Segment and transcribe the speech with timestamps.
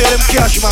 [0.00, 0.70] pay them cash, man.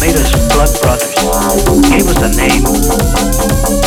[0.00, 1.14] Made us blood brothers,
[1.88, 3.83] gave us a name.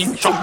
[0.00, 0.39] in.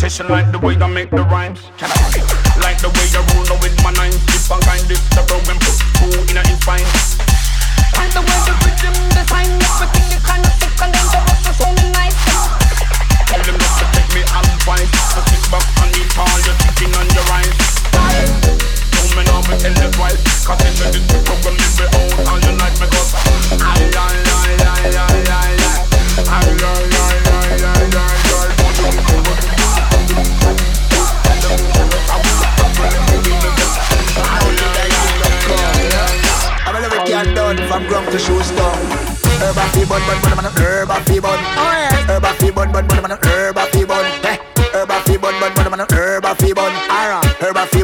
[0.00, 1.60] Session like the way I make the rhymes.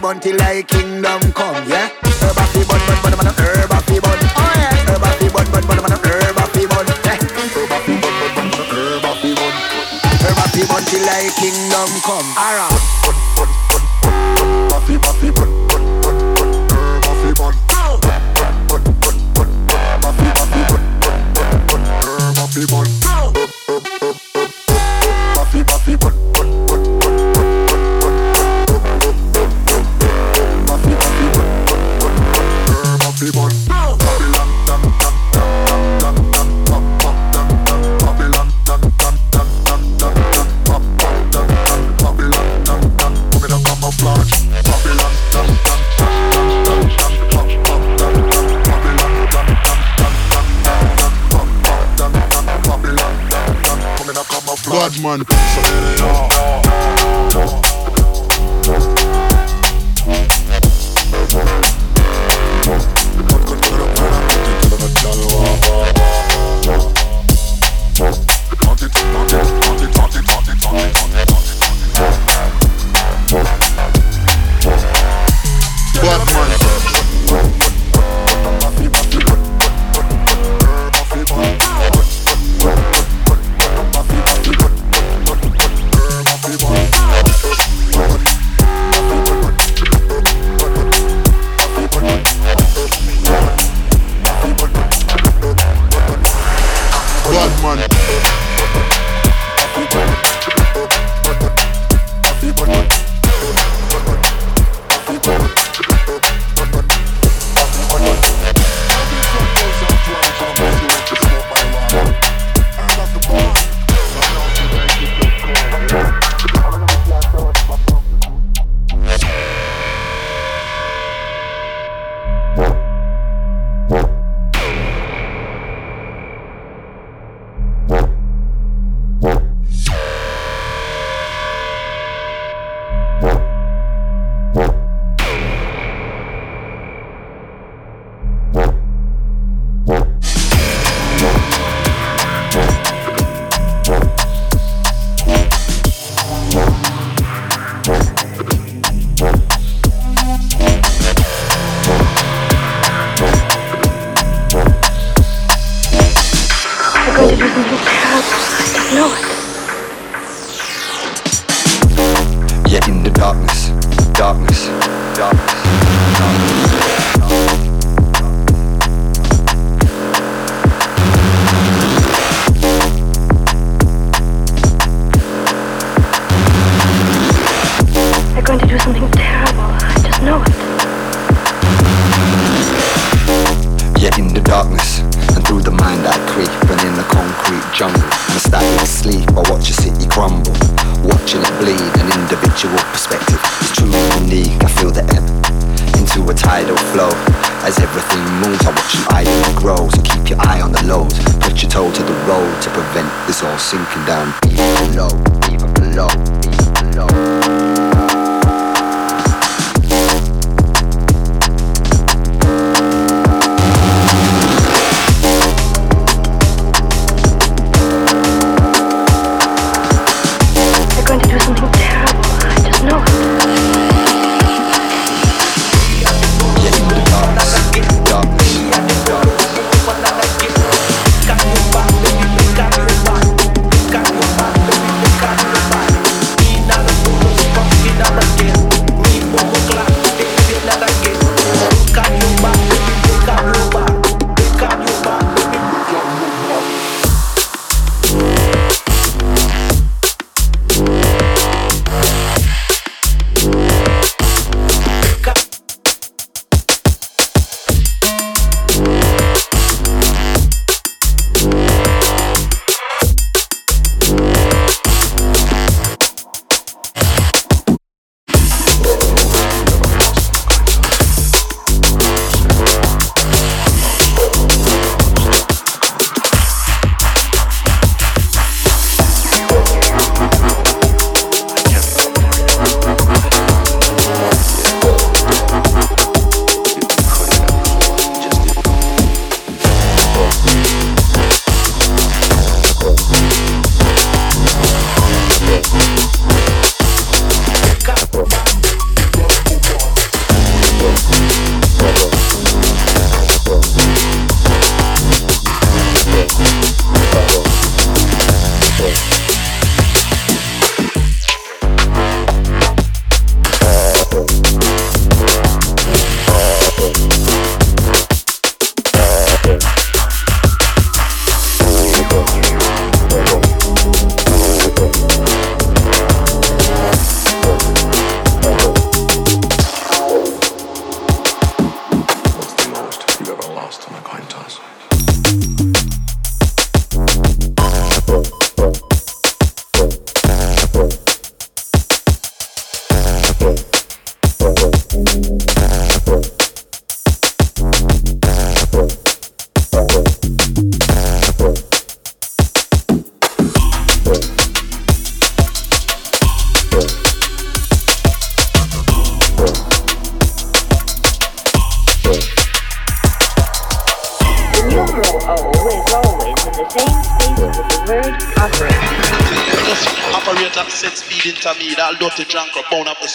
[0.07, 1.91] bun till I kingdom come, yeah.
[2.23, 4.19] Herb a fi bun, bun, bun, bun, herb a fi bun.
[4.39, 4.87] Oh yeah.
[4.87, 6.87] Herb a fi bun, bun, bun, bun, herb a fi bun.
[7.07, 7.19] Yeah.
[7.55, 9.55] Herb a fi bun, bun, bun, bun, herb a fi bun.
[10.23, 12.29] Herb a fi bun till I kingdom come.
[12.39, 12.83] Alright.
[13.03, 15.66] Bun, bun, bun, bun, bun, bun, bun, bun, bun.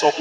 [0.01, 0.11] so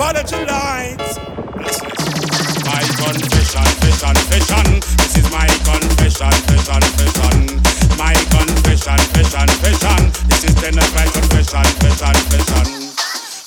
[0.00, 0.96] Father tonight.
[2.64, 4.80] My confession, confession, confession.
[4.96, 7.60] This is my confession, confession, confession.
[8.00, 10.00] My confession, confession, confession.
[10.24, 12.96] This is then my confession, confession, confession.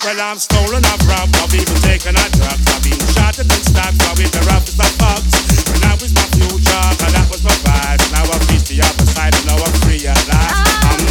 [0.05, 2.61] Well, I'm stolen, I've robbed, I've even taken a drug.
[2.69, 5.25] I've been shot and been stabbed, I've been robbed roughest of.
[5.73, 8.13] When I was my future, but that was my past.
[8.13, 10.53] Now I'm the other side, and now I'm free at last.
[10.85, 11.02] I'm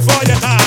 [0.00, 0.59] boy, yeah.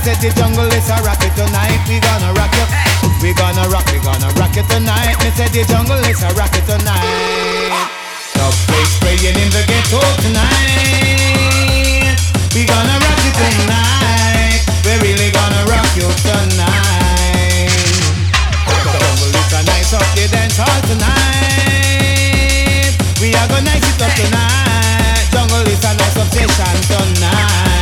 [0.00, 1.76] Said the jungle is a rock it tonight.
[1.84, 2.68] We gonna rock it.
[3.20, 5.20] We gonna rock, we gonna rock it tonight.
[5.20, 7.68] Me said the jungle is a rock it tonight.
[8.32, 12.16] Dub bass playing in the ghetto tonight.
[12.56, 14.64] We gonna rock it tonight.
[14.88, 17.68] We really gonna rock you tonight.
[18.64, 22.16] The jungle is a nice up the dance hall tonight.
[23.20, 25.28] We are gonna nice it up tonight.
[25.28, 27.79] Jungle is a nice obsession tonight.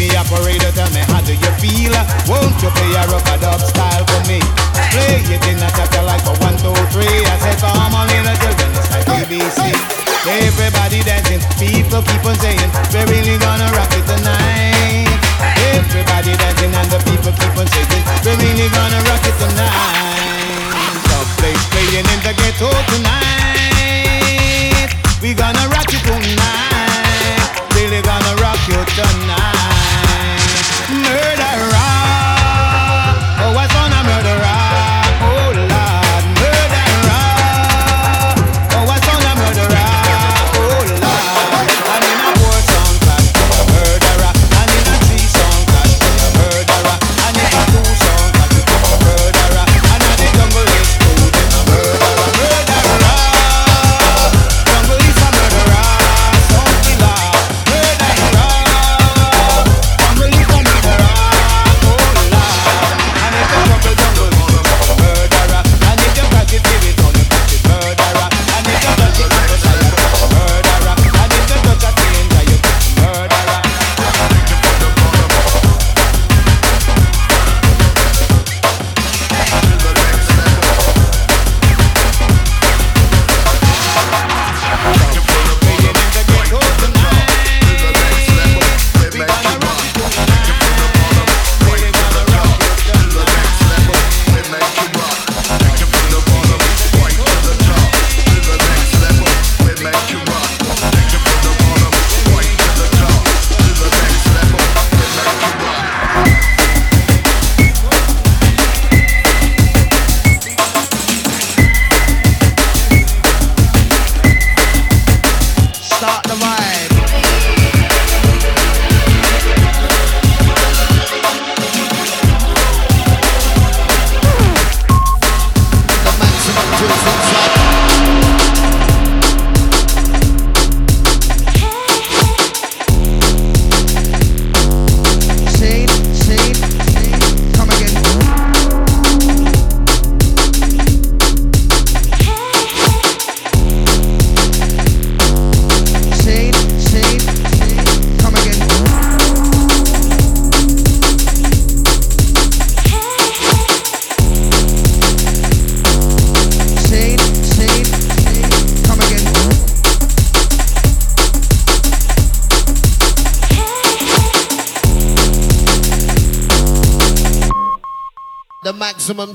[0.00, 1.92] Me operator, tell me how do you feel?
[2.24, 4.40] Won't you play a rock a dub style for me?
[4.96, 7.20] Play it in a chapter like a one, two, three.
[7.28, 9.60] I said, come on, little children, it's like BBC.
[10.24, 15.20] Everybody dancing, people keep on saying, we're really gonna rock it tonight.
[15.76, 20.64] Everybody dancing and the people keep on saying, we're really gonna rock it tonight.
[21.12, 23.28] The place playing in the ghetto tonight.
[25.20, 26.89] We gonna rock it tonight.
[27.80, 29.56] Really gonna rock you tonight.
[30.90, 31.72] Murderer.
[31.72, 32.09] Oh,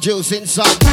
[0.06, 0.85] juice inside.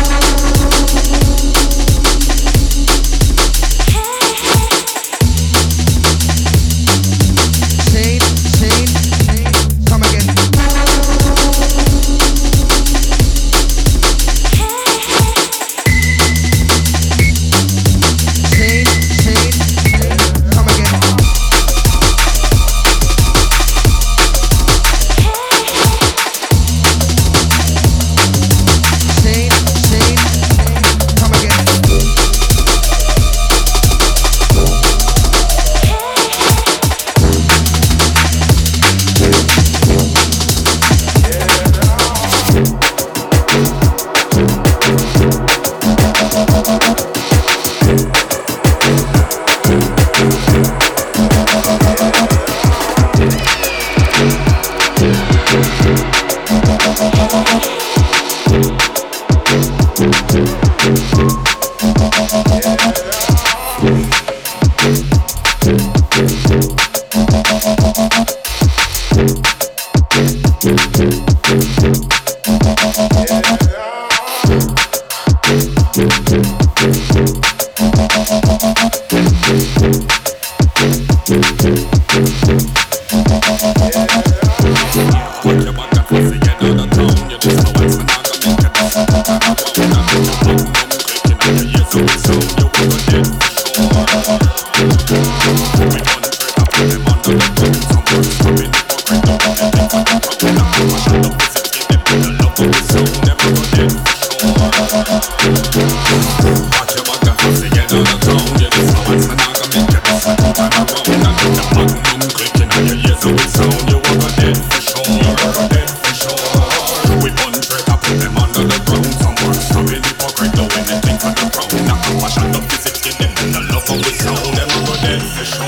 [125.03, 125.67] This is shore.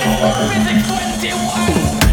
[0.48, 2.03] Rhythm 21.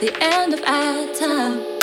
[0.00, 1.79] The end of our time.